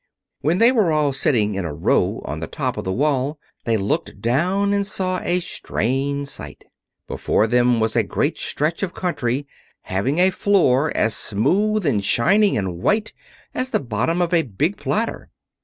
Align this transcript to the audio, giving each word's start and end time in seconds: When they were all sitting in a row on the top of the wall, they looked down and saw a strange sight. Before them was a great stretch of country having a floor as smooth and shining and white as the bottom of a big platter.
When 0.39 0.57
they 0.57 0.71
were 0.71 0.91
all 0.91 1.13
sitting 1.13 1.53
in 1.53 1.63
a 1.63 1.75
row 1.75 2.23
on 2.25 2.39
the 2.39 2.47
top 2.47 2.75
of 2.75 2.83
the 2.85 2.91
wall, 2.91 3.37
they 3.65 3.77
looked 3.77 4.19
down 4.19 4.73
and 4.73 4.83
saw 4.83 5.19
a 5.19 5.39
strange 5.41 6.27
sight. 6.27 6.65
Before 7.07 7.45
them 7.45 7.79
was 7.79 7.95
a 7.95 8.01
great 8.01 8.39
stretch 8.39 8.81
of 8.81 8.95
country 8.95 9.45
having 9.81 10.17
a 10.17 10.31
floor 10.31 10.91
as 10.97 11.15
smooth 11.15 11.85
and 11.85 12.03
shining 12.03 12.57
and 12.57 12.79
white 12.79 13.13
as 13.53 13.69
the 13.69 13.79
bottom 13.79 14.23
of 14.23 14.33
a 14.33 14.41
big 14.41 14.75
platter. 14.77 15.29